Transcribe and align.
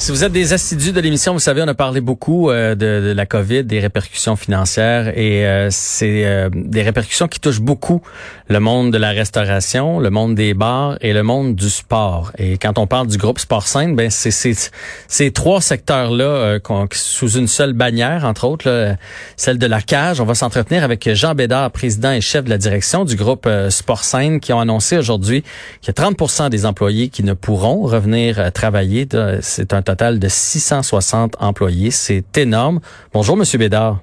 Si 0.00 0.12
vous 0.12 0.22
êtes 0.22 0.32
des 0.32 0.52
assidus 0.52 0.92
de 0.92 1.00
l'émission, 1.00 1.32
vous 1.32 1.40
savez, 1.40 1.60
on 1.60 1.66
a 1.66 1.74
parlé 1.74 2.00
beaucoup 2.00 2.50
euh, 2.50 2.76
de, 2.76 3.08
de, 3.08 3.12
la 3.12 3.26
COVID, 3.26 3.64
des 3.64 3.80
répercussions 3.80 4.36
financières 4.36 5.08
et 5.18 5.44
euh, 5.44 5.68
c'est 5.72 6.24
euh, 6.24 6.48
des 6.54 6.82
répercussions 6.82 7.26
qui 7.26 7.40
touchent 7.40 7.60
beaucoup 7.60 8.00
le 8.48 8.60
monde 8.60 8.92
de 8.92 8.96
la 8.96 9.10
restauration, 9.10 9.98
le 9.98 10.08
monde 10.08 10.36
des 10.36 10.54
bars 10.54 10.96
et 11.00 11.12
le 11.12 11.24
monde 11.24 11.56
du 11.56 11.68
sport. 11.68 12.30
Et 12.38 12.58
quand 12.58 12.78
on 12.78 12.86
parle 12.86 13.08
du 13.08 13.18
groupe 13.18 13.40
Sport 13.40 13.66
Scène, 13.66 13.96
ben 13.96 14.08
c'est 14.08 14.30
ces 14.30 15.30
trois 15.32 15.60
secteurs-là 15.60 16.58
sous 16.92 17.30
une 17.30 17.48
seule 17.48 17.72
bannière, 17.72 18.24
entre 18.24 18.46
autres, 18.46 18.70
là, 18.70 18.96
celle 19.36 19.58
de 19.58 19.66
la 19.66 19.82
cage. 19.82 20.20
On 20.20 20.24
va 20.24 20.34
s'entretenir 20.34 20.84
avec 20.84 21.12
Jean 21.12 21.34
Bédard, 21.34 21.72
président 21.72 22.12
et 22.12 22.20
chef 22.20 22.44
de 22.44 22.50
la 22.50 22.58
direction 22.58 23.04
du 23.04 23.16
groupe 23.16 23.48
Sport 23.68 24.04
Scène, 24.04 24.40
qui 24.40 24.52
ont 24.52 24.60
annoncé 24.60 24.96
aujourd'hui 24.96 25.42
qu'il 25.82 25.92
y 25.94 26.00
a 26.00 26.08
30% 26.08 26.48
des 26.48 26.64
employés 26.64 27.08
qui 27.08 27.24
ne 27.24 27.34
pourront 27.34 27.82
revenir 27.82 28.52
travailler. 28.52 29.06
C'est 29.42 29.74
un 29.74 29.82
total 29.88 30.18
de 30.18 30.28
660 30.28 31.36
employés. 31.40 31.90
C'est 31.90 32.36
énorme. 32.36 32.80
Bonjour, 33.14 33.38
Monsieur 33.38 33.58
Bédard. 33.58 34.00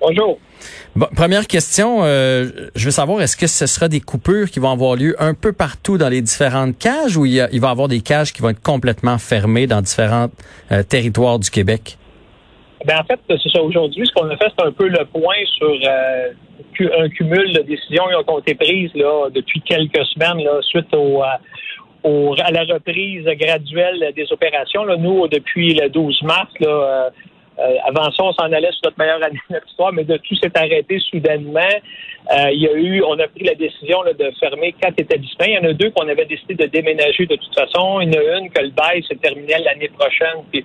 Bonjour. 0.00 0.38
première 1.16 1.48
question, 1.48 2.04
euh, 2.04 2.68
je 2.76 2.84
veux 2.84 2.92
savoir, 2.92 3.20
est-ce 3.20 3.36
que 3.36 3.48
ce 3.48 3.66
sera 3.66 3.88
des 3.88 4.00
coupures 4.00 4.48
qui 4.50 4.60
vont 4.60 4.70
avoir 4.70 4.94
lieu 4.94 5.16
un 5.18 5.34
peu 5.34 5.52
partout 5.52 5.98
dans 5.98 6.08
les 6.08 6.22
différentes 6.22 6.78
cages 6.78 7.16
ou 7.16 7.26
il, 7.26 7.32
y 7.32 7.40
a, 7.40 7.48
il 7.52 7.60
va 7.60 7.68
y 7.68 7.70
avoir 7.72 7.88
des 7.88 8.00
cages 8.00 8.32
qui 8.32 8.40
vont 8.40 8.50
être 8.50 8.62
complètement 8.62 9.18
fermées 9.18 9.66
dans 9.66 9.82
différents 9.82 10.28
euh, 10.70 10.84
territoires 10.84 11.40
du 11.40 11.50
Québec? 11.50 11.98
Ben 12.86 13.00
en 13.00 13.04
fait, 13.04 13.20
c'est 13.28 13.50
ça. 13.50 13.60
Aujourd'hui, 13.62 14.06
ce 14.06 14.12
qu'on 14.12 14.30
a 14.30 14.36
fait, 14.36 14.50
c'est 14.56 14.64
un 14.64 14.72
peu 14.72 14.86
le 14.86 15.04
point 15.06 15.42
sur 15.58 15.68
euh, 15.68 17.00
un 17.02 17.08
cumul 17.08 17.52
de 17.52 17.62
décisions 17.62 18.04
qui 18.08 18.30
ont 18.30 18.38
été 18.38 18.54
prises 18.54 18.94
là, 18.94 19.28
depuis 19.34 19.60
quelques 19.62 20.06
semaines 20.14 20.42
là, 20.44 20.60
suite 20.62 20.94
au, 20.94 21.20
à 22.04 22.50
la 22.50 22.64
reprise 22.64 23.24
graduelle 23.24 24.12
des 24.14 24.32
opérations. 24.32 24.84
Là, 24.84 24.96
nous, 24.96 25.28
depuis 25.28 25.74
le 25.74 25.88
12 25.88 26.22
mars, 26.22 26.52
là, 26.60 26.68
euh, 26.68 27.10
euh, 27.60 27.76
avant 27.86 28.10
ça, 28.12 28.22
on 28.24 28.32
s'en 28.32 28.52
allait 28.52 28.70
sur 28.72 28.80
notre 28.84 28.98
meilleure 28.98 29.22
année 29.22 29.40
de 29.50 29.56
l'histoire, 29.62 29.92
mais 29.92 30.04
de 30.04 30.16
tout 30.16 30.34
s'est 30.36 30.56
arrêté 30.56 30.98
soudainement. 31.10 31.60
Euh, 32.32 32.50
il 32.52 32.62
y 32.62 32.68
a 32.68 32.72
eu, 32.72 33.02
on 33.02 33.18
a 33.18 33.28
pris 33.28 33.44
la 33.44 33.54
décision 33.54 34.02
là, 34.02 34.14
de 34.14 34.30
fermer 34.40 34.74
quatre 34.80 34.98
établissements. 34.98 35.44
Il 35.46 35.52
y 35.52 35.58
en 35.58 35.64
a 35.64 35.72
deux 35.74 35.90
qu'on 35.90 36.08
avait 36.08 36.24
décidé 36.24 36.54
de 36.54 36.66
déménager 36.66 37.26
de 37.26 37.36
toute 37.36 37.54
façon. 37.54 38.00
Il 38.00 38.14
y 38.14 38.18
en 38.18 38.20
a 38.20 38.38
une 38.38 38.50
que 38.50 38.62
le 38.62 38.70
bail 38.70 39.02
se 39.02 39.14
terminait 39.14 39.58
l'année 39.58 39.88
prochaine, 39.88 40.44
puis 40.50 40.64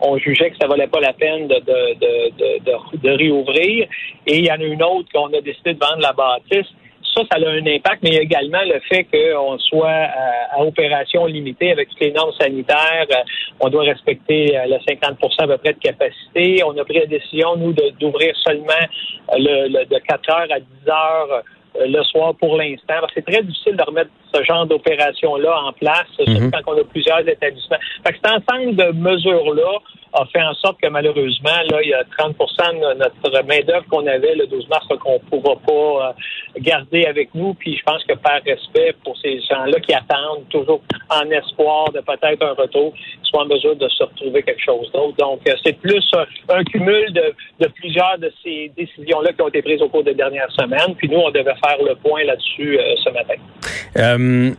on 0.00 0.18
jugeait 0.18 0.50
que 0.50 0.56
ça 0.60 0.66
valait 0.66 0.88
pas 0.88 1.00
la 1.00 1.14
peine 1.14 1.48
de, 1.48 1.54
de, 1.54 1.94
de, 1.94 2.58
de, 2.64 2.98
de 2.98 3.10
réouvrir. 3.16 3.88
Et 4.26 4.38
il 4.38 4.44
y 4.44 4.52
en 4.52 4.60
a 4.60 4.64
une 4.64 4.82
autre 4.82 5.08
qu'on 5.14 5.32
a 5.32 5.40
décidé 5.40 5.72
de 5.72 5.78
vendre 5.78 6.02
la 6.02 6.12
bâtisse 6.12 6.70
ça, 7.14 7.22
ça 7.30 7.38
a 7.38 7.50
un 7.50 7.66
impact, 7.66 8.02
mais 8.02 8.16
également 8.16 8.62
le 8.64 8.80
fait 8.80 9.04
qu'on 9.04 9.58
soit 9.58 10.08
à, 10.52 10.62
opération 10.64 11.26
limitée 11.26 11.72
avec 11.72 11.88
toutes 11.90 12.00
les 12.00 12.12
normes 12.12 12.32
sanitaires. 12.38 13.06
Euh, 13.10 13.22
on 13.60 13.68
doit 13.68 13.84
respecter 13.84 14.56
euh, 14.56 14.66
le 14.66 14.78
50 14.86 15.18
à 15.38 15.46
peu 15.46 15.58
près 15.58 15.72
de 15.72 15.78
capacité. 15.78 16.62
On 16.64 16.76
a 16.76 16.84
pris 16.84 16.98
la 16.98 17.06
décision, 17.06 17.56
nous, 17.56 17.74
d'ouvrir 18.00 18.34
seulement 18.36 18.84
euh, 19.32 19.36
le, 19.38 19.84
de 19.84 19.98
4 19.98 20.30
heures 20.30 20.48
à 20.50 20.60
10 20.60 20.66
heures 20.88 21.42
le 21.80 22.02
soir 22.04 22.34
pour 22.36 22.56
l'instant. 22.56 22.94
C'est 23.14 23.26
très 23.26 23.42
difficile 23.42 23.76
de 23.76 23.82
remettre 23.82 24.10
ce 24.34 24.42
genre 24.44 24.66
d'opération-là 24.66 25.64
en 25.66 25.72
place, 25.72 26.06
surtout 26.16 26.32
mhm. 26.32 26.50
quand 26.50 26.72
on 26.72 26.80
a 26.80 26.84
plusieurs 26.84 27.26
établissements. 27.26 27.78
Fait 28.04 28.12
que 28.12 28.18
cet 28.22 28.26
ensemble 28.26 28.76
de 28.76 28.92
mesures-là 28.92 29.80
a 30.14 30.24
fait 30.26 30.42
en 30.42 30.54
sorte 30.54 30.80
que 30.80 30.88
malheureusement, 30.88 31.58
là, 31.70 31.82
il 31.82 31.88
y 31.88 31.94
a 31.94 32.04
30 32.16 32.36
de 32.38 32.98
notre 32.98 33.46
main-d'œuvre 33.46 33.84
qu'on 33.90 34.06
avait 34.06 34.34
le 34.36 34.46
12 34.46 34.68
mars 34.68 34.86
qu'on 35.00 35.14
ne 35.14 35.18
pourra 35.18 35.56
pas 35.56 36.08
euh, 36.08 36.60
garder 36.60 37.04
avec 37.06 37.34
nous. 37.34 37.54
Puis 37.54 37.76
je 37.76 37.82
pense 37.82 38.02
que 38.04 38.14
par 38.14 38.40
respect 38.46 38.94
pour 39.02 39.18
ces 39.18 39.40
gens-là 39.40 39.80
qui 39.80 39.92
attendent 39.92 40.48
toujours 40.50 40.80
en 41.10 41.28
espoir 41.30 41.90
de 41.92 42.00
peut-être 42.00 42.42
un 42.42 42.54
retour, 42.54 42.94
soient 43.24 43.42
en 43.42 43.46
mesure 43.46 43.74
de 43.74 43.88
se 43.88 44.04
retrouver 44.04 44.42
quelque 44.44 44.62
chose 44.62 44.90
d'autre. 44.92 45.16
Donc, 45.18 45.40
euh, 45.48 45.54
c'est 45.64 45.78
plus 45.80 46.04
un 46.48 46.62
cumul 46.62 47.12
de, 47.12 47.34
de, 47.60 47.66
plusieurs 47.72 48.18
de 48.18 48.32
ces 48.44 48.70
décisions-là 48.76 49.32
qui 49.32 49.42
ont 49.42 49.48
été 49.48 49.62
prises 49.62 49.82
au 49.82 49.88
cours 49.88 50.04
des 50.04 50.14
dernières 50.14 50.50
semaines. 50.52 50.94
Puis 50.96 51.08
nous, 51.08 51.18
on 51.18 51.30
devait 51.30 51.56
faire 51.64 51.78
le 51.84 51.96
point 51.96 52.22
là-dessus 52.22 52.78
euh, 52.78 52.94
ce 53.02 53.10
matin. 53.10 53.34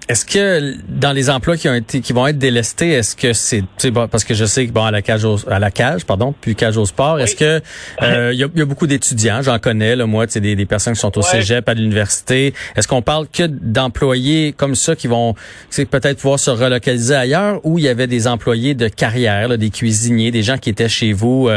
Est-ce 0.08 0.26
que 0.26 0.76
dans 0.88 1.12
les 1.12 1.30
emplois 1.30 1.58
qui 1.58 1.70
ont 1.70 1.74
été 1.74 2.02
qui 2.02 2.14
vont 2.14 2.28
être 2.28 2.38
délestés, 2.38 2.92
est-ce 2.92 3.16
que 3.16 3.34
c'est 3.34 3.64
parce 3.94 4.24
que 4.24 4.34
je 4.34 4.46
sais 4.46 4.68
que 4.68 4.72
bon 4.72 4.84
à 4.84 4.92
la 4.92 5.02
cage 5.02 5.26
à 5.48 5.60
la 5.60 5.72
cage, 5.72 6.06
pardon, 6.06 6.34
puis 6.40 6.56
cage 6.56 6.78
au 6.78 6.86
sport. 6.86 7.20
Est-ce 7.20 7.36
que 7.36 7.62
euh, 8.02 8.34
il 8.34 8.40
y, 8.40 8.44
a, 8.44 8.48
y, 8.54 8.62
a, 8.62 8.66
beaucoup 8.66 8.88
d'étudiants, 8.88 9.42
j'en 9.42 9.60
connais, 9.60 9.96
là, 9.96 10.06
moi, 10.06 10.26
des, 10.26 10.56
des 10.56 10.66
personnes 10.66 10.94
qui 10.94 11.00
sont 11.00 11.18
au 11.18 11.22
cégep, 11.22 11.68
à 11.68 11.74
l'université. 11.74 12.54
Est-ce 12.76 12.88
qu'on 12.88 13.02
parle 13.02 13.28
que 13.28 13.44
d'employés 13.44 14.54
comme 14.54 14.76
ça 14.76 14.96
qui 14.96 15.08
vont 15.08 15.36
peut-être 15.72 16.18
pouvoir 16.18 16.40
se 16.40 16.52
relocaliser 16.52 17.16
ailleurs 17.16 17.60
ou 17.64 17.80
il 17.80 17.86
y 17.86 17.90
avait 17.90 18.08
des 18.08 18.28
employés 18.28 18.74
de 18.74 18.88
carrière, 18.88 19.48
là, 19.48 19.58
des 19.58 19.70
cuisiniers, 19.70 20.32
des 20.32 20.44
gens 20.44 20.58
qui 20.58 20.70
étaient 20.70 20.90
chez 20.90 21.14
vous 21.14 21.50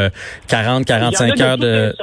40, 0.49 0.85
45 0.85 1.41
heures 1.41 1.59
de... 1.59 1.95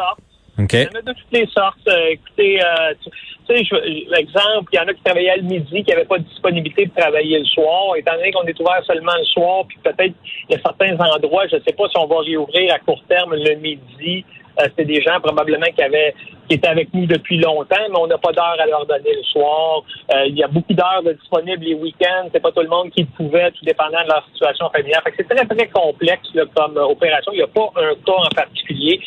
Okay. 0.58 0.88
Il 0.90 0.94
y 0.94 0.98
en 0.98 1.00
a 1.00 1.02
de 1.02 1.12
toutes 1.12 1.32
les 1.32 1.48
sortes. 1.48 1.88
Euh, 1.88 2.12
écoutez, 2.12 2.62
euh, 2.62 2.94
tu 3.04 3.10
sais, 3.48 4.20
exemple, 4.20 4.70
il 4.72 4.76
y 4.76 4.80
en 4.80 4.88
a 4.88 4.94
qui 4.94 5.04
travaillaient 5.04 5.38
le 5.38 5.44
midi, 5.44 5.84
qui 5.84 5.92
n'avaient 5.92 6.06
pas 6.06 6.18
de 6.18 6.24
disponibilité 6.24 6.86
de 6.86 6.92
travailler 6.96 7.40
le 7.40 7.46
soir. 7.46 7.96
Étant 7.98 8.16
donné 8.16 8.32
qu'on 8.32 8.44
est 8.44 8.60
ouvert 8.60 8.84
seulement 8.86 9.16
le 9.18 9.26
soir, 9.26 9.66
puis 9.68 9.78
peut-être 9.84 10.14
il 10.50 10.56
y 10.56 10.56
a 10.56 10.62
certains 10.62 10.98
endroits, 11.00 11.48
je 11.48 11.58
ne 11.58 11.62
sais 11.62 11.74
pas 11.74 11.88
si 11.90 11.98
on 11.98 12.08
va 12.08 12.20
réouvrir 12.20 12.74
à 12.74 12.80
court 12.80 13.04
terme 13.08 13.36
le 13.36 13.56
midi. 13.56 14.26
Euh, 14.62 14.70
c'est 14.78 14.86
des 14.86 15.02
gens 15.02 15.20
probablement 15.20 15.68
qui 15.76 15.84
avaient 15.84 16.14
qui 16.48 16.56
étaient 16.56 16.68
avec 16.68 16.94
nous 16.94 17.06
depuis 17.06 17.38
longtemps, 17.38 17.76
mais 17.90 17.98
on 17.98 18.08
n'a 18.08 18.18
pas 18.18 18.32
d'heure 18.32 18.58
à 18.60 18.66
leur 18.66 18.86
donner 18.86 19.16
le 19.16 19.24
soir. 19.24 19.84
Euh, 20.14 20.26
il 20.28 20.38
y 20.38 20.44
a 20.44 20.48
beaucoup 20.48 20.74
d'heures 20.74 21.02
disponibles 21.20 21.64
les 21.64 21.74
week-ends. 21.74 22.30
C'est 22.32 22.40
pas 22.40 22.52
tout 22.52 22.62
le 22.62 22.70
monde 22.70 22.92
qui 22.92 23.04
pouvait, 23.04 23.52
tout 23.52 23.66
dépendant 23.66 24.04
de 24.04 24.10
leur 24.10 24.26
situation 24.34 24.70
familiale. 24.70 25.02
C'est 25.18 25.28
très, 25.28 25.46
très 25.46 25.68
complexe 25.70 26.30
comme 26.56 26.78
opération. 26.78 27.32
Il 27.34 27.38
n'y 27.38 27.44
a 27.44 27.48
pas 27.48 27.72
un 27.78 27.96
cas 28.06 28.14
en 28.14 28.36
particulier. 28.36 29.00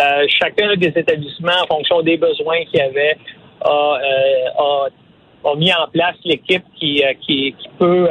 Euh, 0.00 0.26
chacun 0.28 0.74
des 0.76 0.92
établissements, 0.96 1.62
en 1.62 1.66
fonction 1.66 2.02
des 2.02 2.16
besoins 2.16 2.64
qu'il 2.64 2.80
y 2.80 2.82
avait, 2.82 3.16
a, 3.62 3.98
a, 4.58 5.56
mis 5.56 5.72
en 5.72 5.86
place 5.92 6.16
l'équipe 6.24 6.64
qui, 6.78 7.02
qui, 7.26 7.54
qui 7.58 7.68
peut 7.78 8.08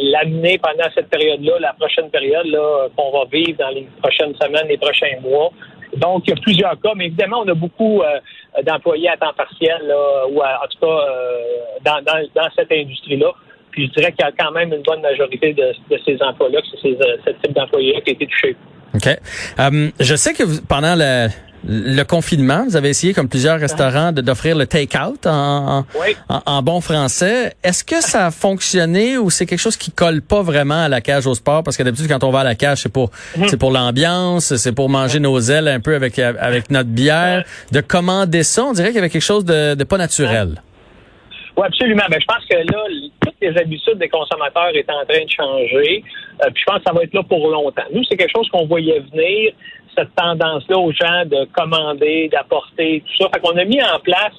l'amener 0.00 0.58
pendant 0.58 0.88
cette 0.94 1.08
période-là, 1.08 1.58
la 1.60 1.72
prochaine 1.72 2.10
période 2.10 2.46
là 2.46 2.88
qu'on 2.96 3.10
va 3.10 3.24
vivre 3.32 3.58
dans 3.58 3.70
les 3.70 3.88
prochaines 4.02 4.34
semaines, 4.34 4.68
les 4.68 4.76
prochains 4.76 5.18
mois. 5.22 5.50
Donc, 5.96 6.22
il 6.26 6.30
y 6.30 6.32
a 6.32 6.36
plusieurs 6.36 6.80
cas, 6.80 6.92
mais 6.96 7.06
évidemment, 7.06 7.42
on 7.44 7.48
a 7.48 7.54
beaucoup 7.54 8.02
euh, 8.02 8.18
d'employés 8.62 9.10
à 9.10 9.16
temps 9.16 9.32
partiel, 9.36 9.82
ou 10.30 10.40
en 10.40 10.68
tout 10.70 10.78
cas 10.80 10.86
euh, 10.86 11.40
dans, 11.84 12.50
cette 12.56 12.72
industrie-là. 12.72 13.30
Puis 13.70 13.86
je 13.88 13.92
dirais 13.92 14.12
qu'il 14.12 14.24
y 14.24 14.28
a 14.28 14.32
quand 14.32 14.52
même 14.52 14.72
une 14.72 14.82
bonne 14.82 15.00
majorité 15.00 15.52
de, 15.54 15.72
ces 16.04 16.22
emplois-là, 16.22 16.60
que 16.60 16.66
c'est 16.80 16.96
ce 17.24 17.30
type 17.42 17.54
d'employés 17.54 18.00
qui 18.02 18.10
a 18.10 18.12
été 18.12 18.26
touché. 18.26 18.56
OK. 18.94 19.06
Euh, 19.06 19.90
je 19.98 20.14
sais 20.14 20.34
que 20.34 20.42
pendant 20.66 20.94
le, 20.94 21.28
le 21.66 22.02
confinement, 22.02 22.64
vous 22.64 22.76
avez 22.76 22.88
essayé, 22.88 23.14
comme 23.14 23.28
plusieurs 23.28 23.58
restaurants, 23.58 24.12
d'offrir 24.12 24.56
le 24.56 24.66
take-out 24.66 25.26
en, 25.26 25.84
en, 26.28 26.62
bon 26.62 26.80
français. 26.80 27.54
Est-ce 27.62 27.84
que 27.84 28.00
ça 28.00 28.26
a 28.26 28.30
fonctionné 28.30 29.18
ou 29.18 29.30
c'est 29.30 29.46
quelque 29.46 29.60
chose 29.60 29.76
qui 29.76 29.92
colle 29.92 30.22
pas 30.22 30.42
vraiment 30.42 30.84
à 30.84 30.88
la 30.88 31.00
cage 31.00 31.26
au 31.26 31.34
sport? 31.34 31.62
Parce 31.62 31.76
que 31.76 31.82
d'habitude, 31.82 32.08
quand 32.08 32.24
on 32.24 32.30
va 32.30 32.40
à 32.40 32.44
la 32.44 32.54
cage, 32.54 32.78
c'est 32.78 32.92
pour 32.92 33.10
mhm. 33.36 33.48
c'est 33.48 33.58
pour 33.58 33.70
l'ambiance, 33.70 34.56
c'est 34.56 34.72
pour 34.72 34.88
manger 34.88 35.20
nos 35.20 35.38
ailes 35.40 35.68
un 35.68 35.80
peu 35.80 35.94
avec 35.94 36.18
avec 36.18 36.70
notre 36.70 36.90
bière. 36.90 37.44
De 37.70 37.80
commander 37.80 38.42
ça, 38.42 38.64
on 38.64 38.72
dirait 38.72 38.88
qu'il 38.88 38.96
y 38.96 38.98
avait 38.98 39.10
quelque 39.10 39.22
chose 39.22 39.44
de, 39.44 39.74
de 39.74 39.84
pas 39.84 39.98
naturel. 39.98 40.62
Oui, 41.56 41.66
absolument. 41.66 42.04
Ben, 42.10 42.18
je 42.18 42.26
pense 42.26 42.44
que 42.46 42.56
là, 42.56 42.84
toutes 43.20 43.34
les 43.40 43.56
habitudes 43.58 43.98
des 43.98 44.08
consommateurs 44.08 44.74
est 44.74 44.88
en 44.88 45.04
train 45.04 45.24
de 45.24 45.30
changer. 45.30 46.02
Euh, 46.42 46.50
puis 46.50 46.62
je 46.62 46.64
pense 46.64 46.78
que 46.78 46.84
ça 46.86 46.92
va 46.92 47.02
être 47.02 47.12
là 47.12 47.22
pour 47.22 47.50
longtemps. 47.50 47.82
Nous, 47.92 48.02
c'est 48.04 48.16
quelque 48.16 48.32
chose 48.34 48.48
qu'on 48.50 48.66
voyait 48.66 49.00
venir, 49.12 49.52
cette 49.96 50.14
tendance-là 50.14 50.78
aux 50.78 50.92
gens 50.92 51.24
de 51.26 51.44
commander, 51.52 52.28
d'apporter, 52.32 53.02
tout 53.06 53.24
ça. 53.24 53.30
Fait 53.32 53.40
qu'on 53.40 53.56
a 53.56 53.64
mis 53.64 53.82
en 53.82 53.98
place 54.00 54.34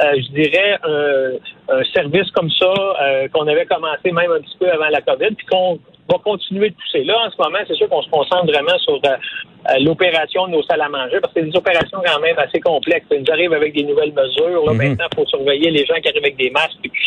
euh, 0.00 0.14
je 0.16 0.32
dirais, 0.32 0.78
un, 0.84 1.76
un, 1.76 1.84
service 1.92 2.30
comme 2.30 2.50
ça 2.50 2.72
euh, 3.02 3.28
qu'on 3.28 3.46
avait 3.46 3.66
commencé 3.66 4.10
même 4.10 4.30
un 4.30 4.40
petit 4.40 4.56
peu 4.58 4.70
avant 4.70 4.88
la 4.88 5.02
COVID, 5.02 5.34
puis 5.36 5.46
qu'on 5.46 5.78
va 6.10 6.18
continuer 6.24 6.70
de 6.70 6.74
pousser. 6.74 7.04
Là, 7.04 7.14
en 7.26 7.30
ce 7.30 7.36
moment, 7.38 7.58
c'est 7.68 7.74
sûr 7.74 7.90
qu'on 7.90 8.00
se 8.00 8.08
concentre 8.08 8.46
vraiment 8.46 8.78
sur 8.78 8.94
euh, 9.04 9.78
l'opération 9.80 10.46
de 10.46 10.52
nos 10.52 10.62
salles 10.62 10.80
à 10.80 10.88
manger, 10.88 11.20
parce 11.20 11.34
que 11.34 11.40
c'est 11.40 11.46
des 11.46 11.56
opérations 11.56 11.98
quand 12.04 12.20
même 12.20 12.38
assez 12.38 12.58
complexes. 12.60 13.04
Ils 13.10 13.30
arrivent 13.30 13.52
avec 13.52 13.74
des 13.74 13.84
nouvelles 13.84 14.14
mesures. 14.14 14.64
Là, 14.64 14.72
mhm. 14.72 14.78
Maintenant, 14.78 15.06
il 15.12 15.14
faut 15.14 15.26
surveiller 15.26 15.70
les 15.70 15.84
gens 15.84 15.96
qui 15.96 16.08
arrivent 16.08 16.24
avec 16.24 16.36
des 16.36 16.50
masques 16.50 16.78
et 16.84 16.88
tout 16.88 17.04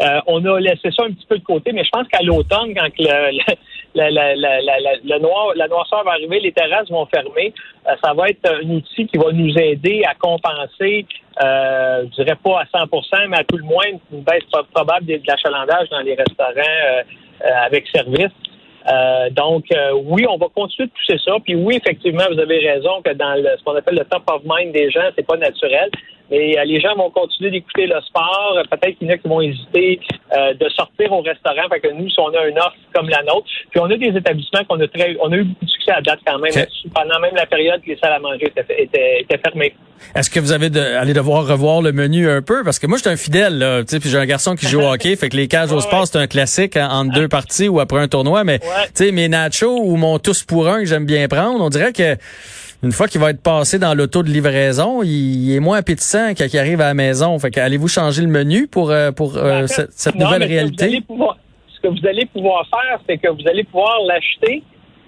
ça. 0.00 0.22
On 0.26 0.44
a 0.44 0.60
laissé 0.60 0.90
ça 0.94 1.04
un 1.04 1.12
petit 1.12 1.26
peu 1.26 1.38
de 1.38 1.44
côté, 1.44 1.72
mais 1.72 1.82
je 1.82 1.90
pense 1.90 2.06
qu'à 2.08 2.22
l'automne, 2.22 2.74
quand 2.74 2.88
la, 3.94 4.10
la, 4.10 4.34
la, 4.36 4.60
la, 4.60 5.18
noir, 5.18 5.52
la 5.56 5.68
noirceur 5.68 6.04
va 6.04 6.12
arriver, 6.12 6.40
les 6.40 6.52
terrasses 6.52 6.90
vont 6.90 7.06
fermer. 7.06 7.52
Euh, 7.86 7.94
ça 8.02 8.14
va 8.14 8.28
être 8.28 8.46
un 8.46 8.68
outil 8.70 9.06
qui 9.06 9.18
va 9.18 9.32
nous 9.32 9.56
aider 9.58 10.02
à 10.04 10.14
compenser, 10.14 11.06
euh, 11.42 12.04
je 12.04 12.22
dirais 12.22 12.36
pas 12.42 12.60
à 12.60 12.64
100% 12.64 13.28
mais 13.28 13.38
à 13.38 13.44
tout 13.44 13.56
le 13.56 13.64
moins 13.64 13.86
une 14.12 14.22
baisse 14.22 14.44
probable 14.72 15.06
de 15.06 15.20
l'achalandage 15.26 15.88
dans 15.90 16.00
les 16.00 16.14
restaurants 16.14 17.02
avec 17.40 17.86
service. 17.94 18.32
Euh, 18.90 19.30
donc, 19.30 19.64
euh, 19.72 19.92
oui, 20.04 20.24
on 20.28 20.38
va 20.38 20.46
continuer 20.54 20.88
de 20.88 20.92
pousser 20.92 21.20
ça. 21.24 21.36
Puis 21.44 21.54
oui, 21.54 21.76
effectivement, 21.76 22.24
vous 22.32 22.38
avez 22.38 22.58
raison 22.58 23.02
que 23.04 23.12
dans 23.12 23.34
le, 23.34 23.56
ce 23.58 23.64
qu'on 23.64 23.74
appelle 23.76 23.96
le 23.96 24.04
top 24.04 24.22
of 24.30 24.42
mind 24.44 24.72
des 24.72 24.90
gens, 24.90 25.08
c'est 25.16 25.26
pas 25.26 25.36
naturel. 25.36 25.90
Mais 26.30 26.58
euh, 26.58 26.64
les 26.64 26.80
gens 26.80 26.94
vont 26.96 27.10
continuer 27.10 27.50
d'écouter 27.50 27.86
le 27.86 28.00
sport. 28.02 28.58
Peut-être 28.70 28.98
qu'il 28.98 29.08
y 29.08 29.10
en 29.10 29.14
a 29.14 29.18
qui 29.18 29.28
vont 29.28 29.40
hésiter 29.40 30.00
de 30.30 30.68
sortir 30.70 31.12
au 31.12 31.22
restaurant. 31.22 31.68
Fait 31.70 31.80
que 31.80 31.92
nous, 31.92 32.08
si 32.10 32.20
on 32.20 32.28
a 32.28 32.46
une 32.46 32.58
offre 32.58 32.76
comme 32.94 33.08
la 33.08 33.22
nôtre, 33.22 33.46
puis 33.70 33.80
on 33.80 33.86
a 33.86 33.96
des 33.96 34.08
établissements 34.08 34.64
qu'on 34.68 34.80
a 34.80 34.86
très, 34.88 35.16
on 35.20 35.32
a 35.32 35.36
eu 35.36 35.44
beaucoup 35.44 35.64
de 35.64 35.70
succès 35.70 35.92
à 35.92 36.02
date 36.02 36.20
quand 36.26 36.38
même. 36.38 36.52
Pendant 36.94 37.18
même 37.20 37.34
la 37.34 37.46
période 37.46 37.80
que 37.80 37.88
les 37.88 37.96
salles 37.96 38.12
à 38.12 38.18
manger 38.18 38.46
étaient, 38.46 38.82
étaient, 38.82 39.20
étaient 39.22 39.38
fermées. 39.38 39.74
Est-ce 40.14 40.30
que 40.30 40.40
vous 40.40 40.52
avez 40.52 40.70
de, 40.70 40.80
allez 40.80 41.12
devoir 41.12 41.46
revoir 41.46 41.82
le 41.82 41.92
menu 41.92 42.28
un 42.28 42.42
peu? 42.42 42.62
Parce 42.64 42.78
que 42.78 42.86
moi, 42.86 42.98
je 42.98 43.02
suis 43.02 43.10
un 43.10 43.16
fidèle 43.16 43.58
là, 43.58 43.82
tu 43.82 43.88
sais, 43.88 44.00
puis 44.00 44.08
j'ai 44.10 44.18
un 44.18 44.26
garçon 44.26 44.54
qui 44.54 44.66
joue 44.66 44.80
au 44.80 44.92
hockey, 44.92 45.16
fait 45.16 45.28
que 45.28 45.36
les 45.36 45.48
cages 45.48 45.72
au 45.72 45.80
sport 45.80 46.06
c'est 46.06 46.18
un 46.18 46.26
classique 46.26 46.76
hein, 46.76 46.88
entre 46.90 47.12
deux 47.14 47.28
parties 47.28 47.68
ou 47.68 47.80
après 47.80 48.00
un 48.00 48.08
tournoi, 48.08 48.44
mais 48.44 48.58
tu 48.58 48.66
sais, 48.94 49.12
mes 49.12 49.28
nachos 49.28 49.78
ou 49.80 49.96
mon 49.96 50.18
tous 50.18 50.44
pour 50.44 50.68
un 50.68 50.80
que 50.80 50.86
j'aime 50.86 51.06
bien 51.06 51.26
prendre, 51.28 51.62
on 51.62 51.68
dirait 51.68 51.92
que 51.92 52.16
une 52.82 52.92
fois 52.92 53.08
qu'il 53.08 53.20
va 53.20 53.30
être 53.30 53.42
passé 53.42 53.78
dans 53.78 53.94
l'auto 53.94 54.22
de 54.22 54.28
livraison, 54.28 55.02
il 55.02 55.52
est 55.52 55.60
moins 55.60 55.78
appétissant 55.78 56.30
quand 56.30 56.46
il 56.52 56.58
arrive 56.58 56.80
à 56.80 56.88
la 56.88 56.94
maison. 56.94 57.38
Fait 57.38 57.56
allez-vous 57.58 57.88
changer 57.88 58.22
le 58.22 58.28
menu 58.28 58.68
pour 58.68 58.90
euh, 58.90 59.10
pour 59.10 59.36
euh, 59.36 59.66
cette, 59.66 60.14
nouvelle 60.14 60.44
réalité? 60.44 61.02
ce 61.08 61.80
que 61.80 61.88
vous 61.88 62.06
allez 62.08 62.26
pouvoir 62.26 62.66
faire, 62.68 63.00
c'est 63.08 63.18
que 63.18 63.28
vous 63.28 63.48
allez 63.48 63.64
pouvoir 63.64 63.98
l'acheter, 64.06 64.62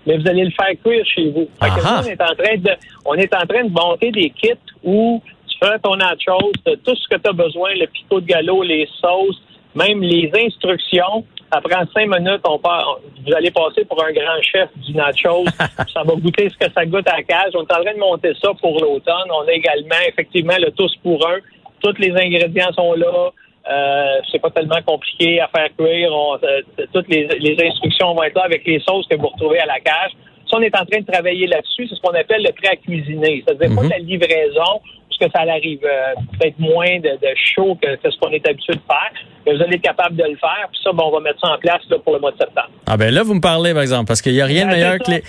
mais 0.07 0.19
vous 0.19 0.29
allez 0.29 0.45
le 0.45 0.51
faire 0.51 0.75
cuire 0.85 1.05
chez 1.05 1.31
vous. 1.31 1.49
Fait 1.61 1.69
que 1.69 1.81
on 1.81 2.05
est 2.05 2.21
en 2.21 2.35
train 2.35 2.57
de 2.57 2.71
on 3.05 3.15
est 3.15 3.35
en 3.35 3.47
train 3.47 3.65
de 3.65 3.71
monter 3.71 4.11
des 4.11 4.31
kits 4.31 4.53
où 4.83 5.23
tu 5.47 5.59
fais 5.59 5.79
ton 5.79 5.97
nachos, 5.97 6.53
tout 6.65 6.97
ce 6.97 7.09
que 7.09 7.21
tu 7.21 7.29
as 7.29 7.33
besoin, 7.33 7.71
le 7.75 7.87
picot 7.87 8.21
de 8.21 8.27
galop, 8.27 8.63
les 8.63 8.89
sauces, 9.01 9.41
même 9.75 10.03
les 10.03 10.31
instructions 10.45 11.25
ça 11.53 11.61
prend 11.61 11.83
cinq 11.93 12.07
minutes, 12.07 12.43
on 12.45 12.59
part, 12.59 13.01
vous 13.27 13.35
allez 13.35 13.51
passer 13.51 13.85
pour 13.85 14.03
un 14.05 14.13
grand 14.13 14.41
chef 14.43 14.69
du 14.77 14.95
nachos. 14.95 15.45
ça 15.93 16.03
va 16.05 16.15
goûter 16.15 16.49
ce 16.49 16.57
que 16.57 16.73
ça 16.73 16.87
goûte 16.87 17.09
à 17.09 17.17
la 17.17 17.23
cage. 17.23 17.53
On 17.55 17.63
est 17.63 17.73
en 17.73 17.83
train 17.83 17.95
de 17.95 17.99
monter 17.99 18.33
ça 18.41 18.51
pour 18.61 18.81
l'automne. 18.81 19.31
On 19.31 19.47
a 19.49 19.53
également, 19.53 20.01
effectivement, 20.09 20.55
le 20.59 20.71
tous 20.73 20.95
pour 21.03 21.27
un. 21.29 21.39
Tous 21.83 21.95
les 21.99 22.13
ingrédients 22.13 22.73
sont 22.73 22.95
là. 22.95 23.31
Euh, 23.71 24.21
c'est 24.31 24.41
pas 24.41 24.51
tellement 24.51 24.81
compliqué 24.87 25.41
à 25.41 25.49
faire 25.49 25.69
cuire. 25.77 26.13
Euh, 26.43 26.63
toutes 26.93 27.09
les, 27.09 27.57
instructions 27.67 28.15
vont 28.15 28.23
être 28.23 28.37
là 28.37 28.45
avec 28.45 28.65
les 28.67 28.81
sauces 28.81 29.07
que 29.09 29.17
vous 29.17 29.29
retrouvez 29.29 29.59
à 29.59 29.67
la 29.67 29.81
cage. 29.81 30.13
Ça, 30.49 30.57
on 30.57 30.63
est 30.63 30.75
en 30.75 30.85
train 30.85 31.01
de 31.01 31.07
travailler 31.07 31.47
là-dessus. 31.47 31.87
C'est 31.89 31.95
ce 31.95 32.01
qu'on 32.01 32.15
appelle 32.15 32.43
le 32.43 32.53
prêt 32.53 32.73
à 32.73 32.77
cuisiner. 32.77 33.45
C'est-à-dire 33.47 33.75
pas 33.75 33.83
mhm. 33.83 33.91
la 33.91 33.99
livraison, 33.99 34.81
que 35.21 35.31
ça 35.31 35.41
arrive 35.41 35.81
euh, 35.85 36.15
peut-être 36.39 36.59
moins 36.59 36.99
de, 36.99 37.19
chaud 37.55 37.79
que, 37.81 37.89
ce 38.03 38.19
qu'on 38.19 38.31
est 38.31 38.47
habitué 38.47 38.75
de 38.75 38.81
faire. 38.87 39.11
Mais 39.47 39.55
vous 39.55 39.63
allez 39.63 39.77
être 39.77 39.83
capable 39.83 40.17
de 40.17 40.25
le 40.25 40.37
faire. 40.37 40.69
Puis 40.71 40.81
ça, 40.83 40.93
bon, 40.93 41.05
on 41.07 41.13
va 41.13 41.21
mettre 41.21 41.41
ça 41.41 41.53
en 41.53 41.59
place 41.59 41.83
pour 42.05 42.15
le 42.15 42.21
mois 42.21 42.33
de 42.33 42.39
septembre. 42.39 42.71
Ah 42.87 42.97
ben 42.97 43.13
là, 43.13 43.23
vous 43.23 43.35
me 43.35 43.41
parlez, 43.41 43.73
par 43.73 43.83
exemple, 43.83 44.07
parce 44.07 44.23
qu'il 44.23 44.33
n'y 44.33 44.41
a 44.41 44.47
rien 44.47 44.65
de 44.65 44.71
ben, 44.71 44.77
meilleur 44.77 44.99
que 44.99 45.11
les, 45.11 45.23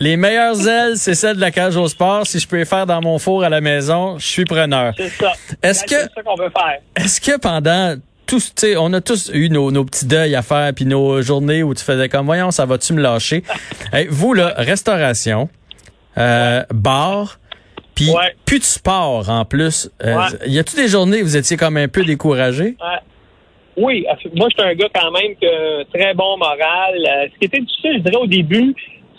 les, 0.00 0.16
meilleures 0.16 0.66
ailes, 0.66 0.96
c'est 0.96 1.14
celles 1.14 1.36
de 1.36 1.40
la 1.40 1.50
cage 1.50 1.76
au 1.76 1.88
sport. 1.88 2.26
Si 2.26 2.38
je 2.38 2.48
peux 2.48 2.56
les 2.56 2.64
faire 2.64 2.86
dans 2.86 3.00
mon 3.00 3.18
four 3.18 3.44
à 3.44 3.48
la 3.48 3.60
maison, 3.60 4.18
je 4.18 4.26
suis 4.26 4.44
preneur. 4.44 4.92
C'est 4.96 5.08
ça. 5.08 5.32
Est-ce 5.62 5.82
ben, 5.82 5.86
que, 5.86 6.02
c'est 6.02 6.14
ça 6.14 6.22
qu'on 6.22 6.36
veut 6.36 6.50
faire. 6.50 6.80
Est-ce 6.96 7.20
que 7.20 7.38
pendant 7.38 7.96
tous, 8.26 8.52
on 8.78 8.92
a 8.92 9.00
tous 9.00 9.30
eu 9.32 9.48
nos, 9.48 9.70
nos, 9.70 9.84
petits 9.84 10.06
deuils 10.06 10.34
à 10.34 10.42
faire, 10.42 10.72
puis 10.74 10.84
nos 10.84 11.22
journées 11.22 11.62
où 11.62 11.74
tu 11.74 11.84
faisais 11.84 12.08
comme, 12.08 12.26
voyons, 12.26 12.50
ça 12.50 12.66
va-tu 12.66 12.92
me 12.92 13.00
lâcher? 13.00 13.44
vous, 14.08 14.34
là, 14.34 14.54
restauration, 14.56 15.48
euh, 16.18 16.62
bar, 16.70 17.38
puis 17.96 18.10
plus 18.44 18.58
de 18.58 18.64
sport 18.64 19.28
en 19.28 19.44
plus. 19.44 19.90
Euh, 20.04 20.28
y 20.46 20.58
a-tu 20.58 20.76
des 20.76 20.86
journées 20.86 21.22
où 21.22 21.24
vous 21.24 21.36
étiez 21.36 21.56
comme 21.56 21.78
un 21.78 21.88
peu 21.88 22.04
découragé? 22.04 22.76
Oui, 23.76 24.06
moi 24.34 24.48
je 24.50 24.62
suis 24.62 24.70
un 24.70 24.74
gars 24.74 24.88
quand 24.94 25.10
même 25.10 25.34
que 25.36 25.82
très 25.96 26.14
bon 26.14 26.36
moral. 26.36 26.94
Euh, 26.94 27.26
ce 27.32 27.38
qui 27.38 27.44
était 27.46 27.60
difficile, 27.60 27.94
je 27.96 28.10
dirais 28.10 28.22
au 28.22 28.26
début, 28.26 28.74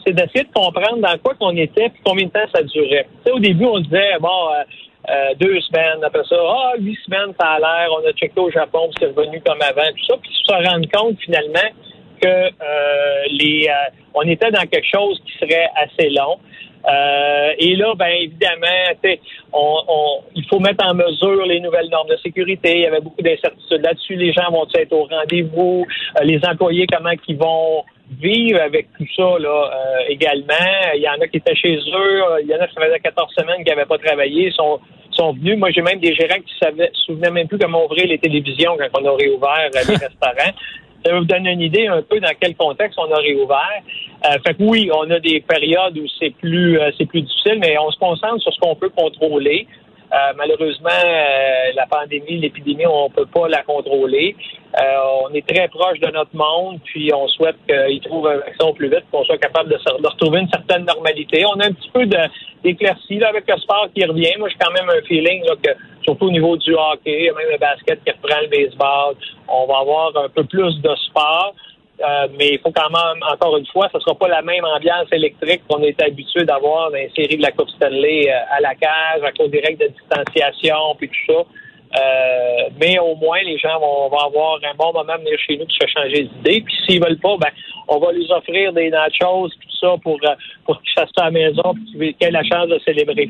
c'est 0.06 0.14
d'essayer 0.14 0.44
de 0.44 0.54
comprendre 0.54 0.98
dans 0.98 1.18
quoi 1.18 1.34
qu'on 1.40 1.56
était 1.58 1.86
et 1.86 1.92
combien 2.06 2.26
de 2.28 2.32
temps 2.32 2.48
ça 2.54 2.64
durait. 2.64 3.08
Tu 3.18 3.24
sais, 3.26 3.32
au 3.32 3.40
début, 3.40 3.66
on 3.66 3.80
disait 3.80 4.14
bon 4.20 4.50
euh, 5.10 5.34
deux 5.40 5.60
semaines, 5.62 6.04
après 6.04 6.24
ça, 6.30 6.36
ah 6.40 6.74
huit 6.80 6.98
semaines, 7.06 7.34
ça 7.40 7.48
a 7.48 7.60
l'air, 7.60 7.90
on 7.92 8.08
a 8.08 8.12
checké 8.14 8.40
au 8.40 8.52
Japon, 8.52 8.90
puis 8.90 8.98
c'est 9.00 9.16
revenu 9.16 9.42
comme 9.42 9.62
avant, 9.62 9.90
tout 9.90 10.06
ça, 10.08 10.16
puis 10.22 10.32
se 10.34 10.54
rendre 10.54 10.88
compte 10.92 11.18
finalement 11.20 11.70
que 12.22 12.50
les 13.32 13.70
on 14.16 14.24
était 14.24 14.50
dans 14.50 14.66
quelque 14.66 14.88
chose 14.92 15.22
qui 15.26 15.34
serait 15.38 15.70
assez 15.76 16.10
long. 16.10 16.40
Euh, 16.88 17.51
et 17.57 17.75
là, 17.75 17.94
ben 17.95 18.07
évidemment, 18.07 19.18
on, 19.51 19.80
on, 19.88 20.24
il 20.36 20.45
faut 20.48 20.60
mettre 20.60 20.86
en 20.86 20.94
mesure 20.94 21.45
les 21.45 21.60
nouvelles 21.60 21.89
normes 21.89 22.10
de 22.10 22.18
sécurité. 22.18 22.72
Il 22.75 22.81
y 22.81 22.86
avait 22.86 23.01
beaucoup 23.01 23.22
d'incertitudes 23.22 23.81
là-dessus. 23.81 24.16
Les 24.16 24.31
gens 24.31 24.50
vont 24.51 24.66
être 24.74 24.94
au 24.94 25.04
rendez-vous? 25.06 25.86
Euh, 26.19 26.24
les 26.24 26.39
employés, 26.45 26.86
comment 26.88 27.12
ils 27.28 27.38
vont 27.38 27.84
vivre 28.22 28.62
avec 28.62 28.88
tout 28.98 29.06
ça 29.16 29.38
là 29.38 29.72
euh, 29.74 29.98
également? 30.07 30.94
Il 30.95 31.01
y 31.01 31.10
en 31.10 31.19
a 31.19 31.28
qui 31.28 31.38
étaient 31.38 31.56
chez 31.56 31.75
eux. 31.75 32.24
Il 32.42 32.48
y 32.48 32.56
en 32.56 32.62
a 32.62 32.68
qui 32.68 32.75
faisaient 32.75 33.00
14 33.00 33.33
semaines 33.38 33.63
qui 33.63 33.69
n'avaient 33.69 33.86
pas 33.86 33.98
travaillé. 33.98 34.51
sont 34.51 34.80
sont 35.12 35.33
venus. 35.33 35.57
Moi, 35.57 35.72
j'ai 35.72 35.81
même 35.81 36.00
des 36.00 36.13
gérants 36.13 36.40
qui 36.45 36.54
savaient, 36.62 36.92
se 36.94 37.06
souvenaient 37.06 37.31
même 37.31 37.48
plus 37.48 37.57
comment 37.57 37.86
ouvrir 37.86 38.07
les 38.07 38.19
télévisions 38.19 38.78
quand 38.78 39.01
on 39.01 39.06
a 39.06 39.16
réouvert 39.16 39.69
les 39.74 39.80
restaurants. 39.95 40.54
Ça 41.07 41.13
va 41.13 41.19
vous 41.19 41.25
donner 41.25 41.54
une 41.54 41.62
idée 41.62 41.88
un 41.88 42.01
peu 42.01 42.19
dans 42.19 42.33
quel 42.38 42.54
contexte 42.57 43.00
on 43.00 43.09
a 43.09 43.18
réouvert. 43.19 43.81
Euh, 44.25 44.38
fait 44.45 44.56
que 44.56 44.63
oui, 44.63 44.89
on 44.94 45.09
a 45.09 45.21
des 45.21 45.39
périodes 45.39 45.98
où 45.98 46.06
c'est 46.19 46.31
plus 46.31 46.77
euh, 46.77 46.92
c'est 46.98 47.06
plus 47.06 47.21
difficile, 47.21 47.59
mais 47.62 47.77
on 47.77 47.89
se 47.92 47.98
concentre 47.98 48.42
sur 48.42 48.51
ce 48.51 48.59
qu'on 48.59 48.75
peut 48.75 48.89
contrôler. 48.89 49.68
Euh, 50.12 50.33
malheureusement, 50.36 50.89
la 51.75 51.86
pandémie, 51.86 52.39
l'épidémie, 52.39 52.86
on 52.86 53.09
peut 53.09 53.25
pas 53.25 53.48
la 53.48 53.63
contrôler. 53.63 54.36
on 54.77 55.33
est 55.33 55.48
très 55.48 55.69
proche 55.69 56.00
de 56.01 56.12
notre 56.12 56.36
monde, 56.36 56.80
puis 56.83 57.09
on 57.13 57.27
souhaite 57.30 57.57
qu'ils 57.69 58.01
trouvent 58.01 58.27
un 58.27 58.38
vaccin 58.38 58.74
plus 58.74 58.89
vite, 58.89 59.06
qu'on 59.09 59.24
soit 59.24 59.38
capable 59.38 59.69
de, 59.69 59.77
retrouver 60.07 60.42
une 60.42 60.50
certaine 60.50 60.83
normalité. 60.83 61.45
On 61.45 61.59
a 61.62 61.68
un 61.68 61.71
petit 61.71 61.89
peu 61.94 62.06
d'éclaircie 62.63 63.24
avec 63.24 63.45
le 63.48 63.57
sport 63.59 63.88
qui 63.95 64.04
revient. 64.04 64.33
Moi, 64.39 64.50
j'ai 64.50 64.57
quand 64.59 64.71
même 64.71 64.89
un 64.89 65.01
feeling 65.07 65.44
que, 65.63 65.71
surtout 66.07 66.27
au 66.27 66.31
niveau 66.31 66.56
du 66.57 66.74
hockey, 66.74 67.31
même 67.36 67.51
le 67.51 67.57
basket 67.57 68.04
qui 68.04 68.12
reprend 68.12 68.39
le 68.42 68.48
baseball, 68.48 69.15
on 69.48 69.65
va 69.68 69.80
avoir 69.80 70.18
un 70.18 70.30
peu 70.30 70.44
plus 70.45 70.81
de 70.81 70.95
sport. 71.07 71.54
Euh, 72.00 72.27
mais 72.38 72.50
il 72.54 72.59
faut 72.59 72.71
quand 72.71 72.92
même, 72.92 73.24
encore 73.24 73.57
une 73.57 73.65
fois, 73.65 73.89
ce 73.92 73.98
ne 73.98 74.01
sera 74.01 74.15
pas 74.15 74.27
la 74.27 74.44
même 74.44 74.63
ambiance 74.63 75.07
électrique 75.12 75.63
qu'on 75.68 75.81
est 75.81 76.00
habitué 76.01 76.45
d'avoir 76.45 76.92
dans 76.92 76.95
les 76.95 77.11
séries 77.16 77.37
de 77.37 77.42
la 77.42 77.52
Coupe 77.52 77.69
Stanley 77.69 78.30
euh, 78.30 78.56
à 78.56 78.61
la 78.61 78.76
cage, 78.76 79.23
à 79.23 79.31
cause 79.31 79.49
des 79.49 79.59
règles 79.59 79.80
de 79.80 79.87
distanciation, 79.87 80.95
puis 80.97 81.09
tout 81.09 81.33
ça. 81.33 81.44
Euh, 81.96 82.70
mais 82.80 83.00
au 83.00 83.16
moins, 83.16 83.40
les 83.46 83.58
gens 83.58 83.80
vont, 83.80 84.08
avoir 84.08 84.60
un 84.64 84.76
bon 84.78 84.92
moment 84.94 85.14
de 85.18 85.24
venir 85.24 85.40
chez 85.40 85.58
nous 85.58 85.66
pour 85.66 85.74
se 85.74 85.88
changer 85.88 86.24
d'idée. 86.24 86.62
Puis 86.62 86.76
s'ils 86.86 87.02
veulent 87.02 87.20
pas, 87.20 87.38
ben, 87.40 87.50
on 87.88 88.00
va 88.00 88.12
les 88.12 88.30
offrir 88.32 88.74
des 88.74 88.90
nachos 88.90 89.48
puis 89.58 89.70
tout 89.70 89.78
ça 89.80 89.96
pour, 90.04 90.20
euh, 90.24 90.36
pour 90.66 90.82
qu'ils 90.82 90.94
fassent 90.94 91.10
ça 91.18 91.24
à 91.24 91.26
la 91.26 91.32
maison 91.32 91.74
et 92.00 92.14
qu'ils 92.14 92.28
aient 92.28 92.32
la 92.32 92.44
chance 92.44 92.68
de 92.68 92.80
célébrer. 92.84 93.30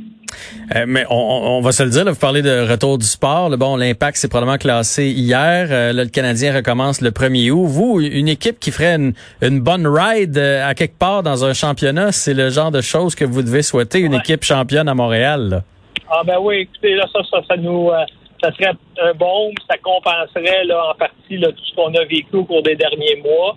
Euh, 0.76 0.86
mais 0.88 1.06
on, 1.10 1.16
on, 1.16 1.62
va 1.62 1.72
se 1.72 1.84
le 1.84 1.90
dire, 1.90 2.04
là, 2.04 2.12
vous 2.12 2.20
parlez 2.20 2.42
de 2.42 2.70
retour 2.70 2.98
du 2.98 3.06
sport. 3.06 3.56
bon, 3.58 3.76
l'impact, 3.76 4.18
c'est 4.18 4.28
probablement 4.28 4.58
classé 4.58 5.08
hier. 5.08 5.68
là, 5.70 5.94
le 5.94 6.10
Canadien 6.10 6.56
recommence 6.56 7.02
le 7.02 7.12
1er 7.12 7.52
août. 7.52 7.66
Vous, 7.68 8.02
une 8.02 8.28
équipe 8.28 8.60
qui 8.60 8.72
ferait 8.72 8.96
une, 8.96 9.14
une 9.42 9.60
bonne 9.60 9.86
ride 9.86 10.38
à 10.38 10.74
quelque 10.74 10.98
part 10.98 11.22
dans 11.22 11.46
un 11.46 11.54
championnat, 11.54 12.12
c'est 12.12 12.34
le 12.34 12.50
genre 12.50 12.72
de 12.72 12.82
choses 12.82 13.14
que 13.14 13.26
vous 13.26 13.44
devez 13.44 13.62
souhaiter, 13.62 14.00
une 14.00 14.16
équipe 14.16 14.44
championne 14.44 14.90
à 14.90 14.96
Montréal. 14.96 15.64
Ah 16.10 16.22
ben 16.26 16.38
oui, 16.40 16.60
écoutez, 16.60 16.96
là, 16.96 17.06
ça, 17.12 17.20
ça, 17.30 17.42
ça 17.48 17.58
nous 17.58 17.92
ça 18.41 18.51
serait 18.53 18.74
un 19.01 19.13
bon, 19.13 19.51
ça 19.70 19.77
compenserait 19.77 20.65
là, 20.65 20.91
en 20.91 20.96
partie 20.96 21.38
là, 21.38 21.50
tout 21.51 21.63
ce 21.63 21.75
qu'on 21.75 21.94
a 21.94 22.03
vécu 22.06 22.36
au 22.36 22.46
cours 22.46 22.63
des 22.63 22.75
derniers 22.75 23.15
mois. 23.24 23.56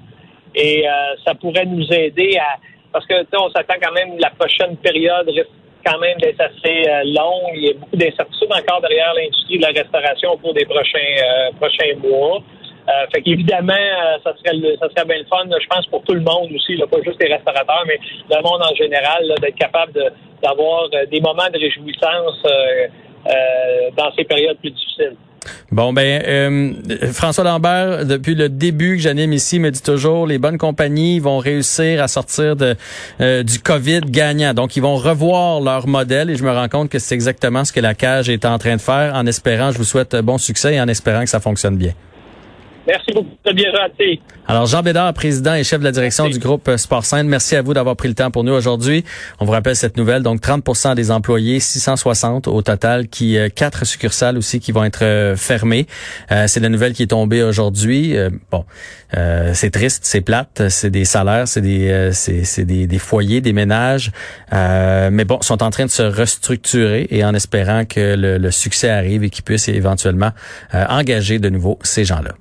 Et 0.54 0.88
euh, 0.88 0.92
ça 1.24 1.34
pourrait 1.34 1.66
nous 1.66 1.86
aider 1.92 2.36
à. 2.38 2.56
Parce 2.92 3.06
que 3.06 3.14
on 3.36 3.50
s'attend 3.50 3.74
quand 3.80 3.92
même 3.92 4.18
la 4.18 4.30
prochaine 4.30 4.76
période 4.78 5.28
risque 5.28 5.48
quand 5.86 5.98
même 5.98 6.18
d'être 6.18 6.40
assez 6.40 6.88
euh, 6.88 7.02
longue. 7.04 7.54
Il 7.54 7.64
y 7.64 7.70
a 7.70 7.74
beaucoup 7.74 7.96
d'incertitudes 7.96 8.52
encore 8.52 8.80
derrière 8.80 9.14
l'industrie 9.14 9.58
de 9.58 9.62
la 9.62 9.68
restauration 9.68 10.32
au 10.32 10.36
cours 10.38 10.54
des 10.54 10.64
prochains 10.64 10.98
euh, 10.98 11.50
prochains 11.58 11.94
mois. 12.02 12.42
Euh, 12.88 13.06
fait 13.14 13.22
qu'évidemment, 13.22 13.72
ça 14.24 14.34
serait 14.36 14.56
ça 14.80 14.88
serait 14.88 15.06
bien 15.06 15.18
le 15.18 15.26
fun, 15.26 15.46
je 15.46 15.66
pense, 15.68 15.86
pour 15.86 16.02
tout 16.02 16.14
le 16.14 16.20
monde 16.20 16.50
aussi, 16.52 16.76
là, 16.76 16.86
pas 16.86 17.00
juste 17.04 17.22
les 17.22 17.32
restaurateurs, 17.32 17.84
mais 17.86 18.00
le 18.28 18.42
monde 18.42 18.62
en 18.62 18.74
général, 18.74 19.32
d'être 19.40 19.54
capable 19.54 19.92
d'avoir 20.42 20.88
des 20.88 21.20
moments 21.20 21.48
de 21.52 21.58
réjouissance 21.58 22.42
euh, 22.46 22.88
dans 23.96 24.12
ces 24.16 24.24
périodes 24.24 24.58
plus 24.58 24.70
difficiles. 24.70 25.16
Bon 25.72 25.92
ben 25.92 26.22
euh, 26.26 27.12
François 27.12 27.44
Lambert, 27.44 28.04
depuis 28.04 28.34
le 28.34 28.48
début 28.48 28.96
que 28.96 29.02
j'anime 29.02 29.32
ici, 29.32 29.58
me 29.58 29.70
dit 29.70 29.82
toujours 29.82 30.26
les 30.26 30.38
bonnes 30.38 30.58
compagnies 30.58 31.20
vont 31.20 31.38
réussir 31.38 32.02
à 32.02 32.08
sortir 32.08 32.56
de 32.56 32.76
euh, 33.20 33.42
du 33.42 33.58
Covid 33.58 34.00
gagnant. 34.00 34.52
Donc 34.52 34.76
ils 34.76 34.82
vont 34.82 34.96
revoir 34.96 35.60
leur 35.60 35.86
modèle 35.86 36.30
et 36.30 36.36
je 36.36 36.44
me 36.44 36.50
rends 36.50 36.68
compte 36.68 36.90
que 36.90 36.98
c'est 36.98 37.14
exactement 37.14 37.64
ce 37.64 37.72
que 37.72 37.80
la 37.80 37.94
cage 37.94 38.28
est 38.28 38.44
en 38.44 38.58
train 38.58 38.76
de 38.76 38.80
faire. 38.80 39.14
En 39.14 39.26
espérant, 39.26 39.70
je 39.70 39.78
vous 39.78 39.84
souhaite 39.84 40.16
bon 40.16 40.38
succès 40.38 40.74
et 40.74 40.80
en 40.80 40.88
espérant 40.88 41.22
que 41.22 41.30
ça 41.30 41.40
fonctionne 41.40 41.76
bien. 41.76 41.92
Merci 42.86 43.12
beaucoup, 43.14 43.36
c'est 43.44 43.54
bien 43.54 43.70
gentil. 43.72 44.20
Alors, 44.46 44.66
Jean 44.66 44.82
Bédard, 44.82 45.12
président 45.12 45.54
et 45.54 45.62
chef 45.62 45.80
de 45.80 45.84
la 45.84 45.92
direction 45.92 46.28
du 46.28 46.38
groupe 46.38 46.66
euh, 46.66 46.76
Sport 46.76 47.04
merci 47.24 47.54
à 47.54 47.62
vous 47.62 47.74
d'avoir 47.74 47.94
pris 47.94 48.08
le 48.08 48.14
temps 48.14 48.30
pour 48.30 48.42
nous 48.42 48.52
aujourd'hui. 48.52 49.04
On 49.38 49.44
vous 49.44 49.52
rappelle 49.52 49.76
cette 49.76 49.96
nouvelle, 49.96 50.22
donc 50.22 50.40
30 50.40 50.96
des 50.96 51.10
employés, 51.10 51.60
660 51.60 52.48
au 52.48 52.62
total, 52.62 53.08
qui 53.08 53.36
euh, 53.36 53.48
quatre 53.48 53.84
succursales 53.84 54.38
aussi 54.38 54.58
qui 54.58 54.72
vont 54.72 54.82
être 54.82 55.04
euh, 55.04 55.36
fermées. 55.36 55.86
c'est 56.46 56.60
la 56.60 56.68
nouvelle 56.68 56.92
qui 56.94 57.02
est 57.02 57.08
tombée 57.08 57.42
aujourd'hui. 57.42 58.16
bon, 58.50 58.64
c'est 59.12 59.70
triste, 59.70 60.04
c'est 60.04 60.20
plate, 60.20 60.68
c'est 60.68 60.90
des 60.90 61.04
salaires, 61.04 61.46
c'est 61.46 61.60
des, 61.60 62.10
c'est, 62.12 62.64
des, 62.64 62.86
des, 62.86 62.98
foyers, 62.98 63.40
des 63.40 63.52
ménages, 63.52 64.10
mais 64.52 65.24
bon, 65.24 65.40
sont 65.42 65.62
en 65.62 65.70
train 65.70 65.84
de 65.84 65.90
se 65.90 66.02
restructurer 66.02 67.06
et 67.10 67.24
en 67.24 67.34
espérant 67.34 67.84
que 67.84 68.16
le, 68.16 68.38
le 68.38 68.50
succès 68.50 68.90
arrive 68.90 69.24
et 69.24 69.30
qu'ils 69.30 69.44
puissent 69.44 69.68
éventuellement 69.68 70.30
engager 70.72 71.38
de 71.38 71.48
nouveau 71.48 71.78
ces 71.82 72.04
gens-là. 72.04 72.32